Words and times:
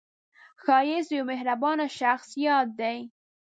ښایست 0.63 1.09
د 1.09 1.11
یوه 1.17 1.27
مهربان 1.31 1.79
شخص 1.99 2.29
یاد 2.45 2.67
دی 2.81 2.97